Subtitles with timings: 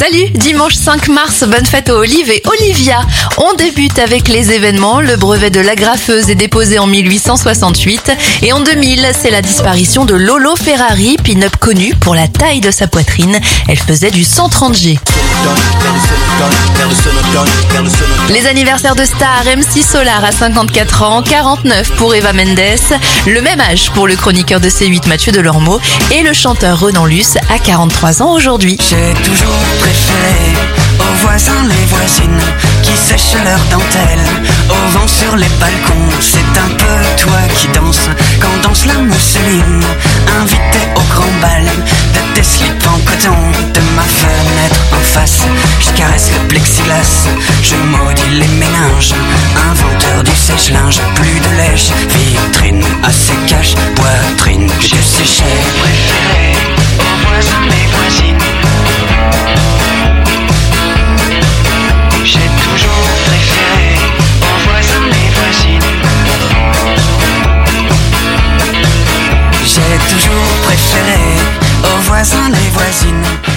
[0.00, 3.02] Salut, dimanche 5 mars, bonne fête aux Olive et Olivia.
[3.36, 5.02] On débute avec les événements.
[5.02, 8.10] Le brevet de l'agrafeuse est déposé en 1868
[8.40, 12.70] et en 2000, c'est la disparition de Lolo Ferrari, pin-up connu pour la taille de
[12.70, 13.38] sa poitrine.
[13.68, 14.98] Elle faisait du 130G.
[18.28, 22.58] Les anniversaires de stars, MC Solar à 54 ans, 49 pour Eva Mendes,
[23.26, 25.80] le même âge pour le chroniqueur de C8 Mathieu Delormeau
[26.10, 28.76] et le chanteur Renan Luce à 43 ans aujourd'hui.
[28.80, 30.54] J'ai toujours préféré
[30.98, 32.40] aux voisins les voisines
[32.82, 34.26] qui sèchent leurs dentelles
[34.68, 36.10] au vent sur les balcons.
[36.20, 38.08] C'est un peu toi qui danse
[38.40, 39.80] quand danse la mousseline.
[40.40, 41.66] Invité au grand bal
[47.62, 49.14] je maudis les méninges.
[49.70, 55.44] Inventeur du sèche-linge, plus de lèche, vitrine assez cache, poitrine, je séchais.
[55.80, 56.52] Préféré
[56.98, 58.44] aux voisins les voisines.
[62.24, 63.88] J'ai toujours préféré
[64.42, 65.90] aux voisins les voisines.
[69.64, 71.22] J'ai toujours préféré
[71.84, 73.49] aux voisins les voisines.